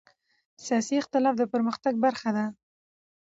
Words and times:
سیاسي 0.65 0.95
اختلاف 1.01 1.33
د 1.39 1.43
پرمختګ 1.53 1.93
برخه 2.05 2.29
ده 2.37 2.45